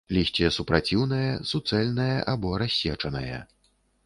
[0.15, 3.39] Лісце супраціўнае, суцэльнае або рассечанае.